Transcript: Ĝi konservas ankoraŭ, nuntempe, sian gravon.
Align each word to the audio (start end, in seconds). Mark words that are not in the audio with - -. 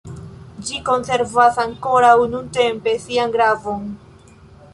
Ĝi 0.69 0.79
konservas 0.87 1.59
ankoraŭ, 1.65 2.15
nuntempe, 2.33 2.97
sian 3.05 3.37
gravon. 3.37 3.87